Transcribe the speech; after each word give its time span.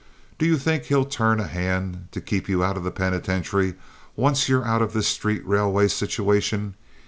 Do 0.39 0.47
you 0.47 0.57
think 0.57 0.85
he'll 0.85 1.05
turn 1.05 1.39
a 1.39 1.45
hand 1.45 2.07
to 2.13 2.21
keep 2.21 2.49
you 2.49 2.63
out 2.63 2.75
of 2.75 2.83
the 2.83 2.89
penitentiary 2.89 3.75
once 4.15 4.49
you're 4.49 4.65
out 4.65 4.81
of 4.81 4.93
this 4.93 5.07
street 5.07 5.45
railway 5.45 5.89
situation? 5.89 6.73